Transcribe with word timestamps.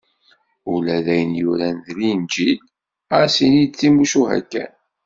Ula 0.73 0.97
d 1.05 1.07
ayen 1.13 1.31
yuran 1.41 1.77
deg 1.85 1.95
Linǧil, 1.99 2.59
ɣas 3.17 3.35
ini 3.45 3.63
d 3.67 3.73
timucuha 3.79 4.39
kan. 4.51 4.73